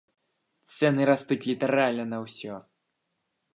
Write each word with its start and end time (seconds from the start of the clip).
Цэны 0.77 1.01
растуць 1.09 1.37
літаральна 1.51 2.03
на 2.13 2.17
ўсё. 2.25 2.53